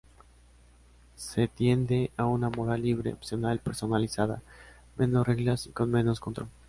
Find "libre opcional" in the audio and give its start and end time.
2.81-3.59